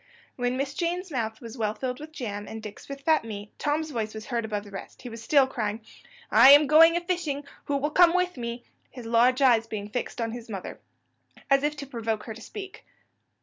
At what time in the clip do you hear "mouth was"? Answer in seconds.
1.11-1.59